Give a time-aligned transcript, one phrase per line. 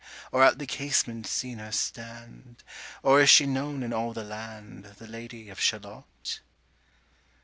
[0.31, 2.63] Or at the casement seen her stand?
[3.01, 6.39] 25 Or is she known in all the land, The Lady of Shalott?